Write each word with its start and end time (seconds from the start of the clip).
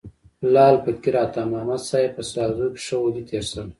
لعل 0.53 0.75
فقیر 0.85 1.15
عطا 1.25 1.43
محمد 1.51 1.81
صاحب 1.89 2.11
په 2.15 2.23
ساکزو 2.31 2.67
کي 2.75 2.79
ښه 2.85 2.95
ولي 3.01 3.23
تیر 3.29 3.43
سوی. 3.51 3.69